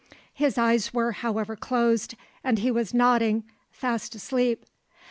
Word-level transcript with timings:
His 0.33 0.57
eyes 0.57 0.95
were 0.95 1.11
however 1.11 1.55
closed, 1.55 2.15
and 2.43 2.57
he 2.57 2.71
was 2.71 2.91
nodding, 2.91 3.43
fast 3.69 4.15
asleep. 4.15 4.65